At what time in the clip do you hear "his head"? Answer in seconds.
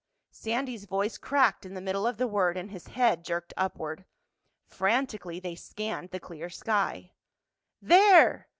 2.71-3.23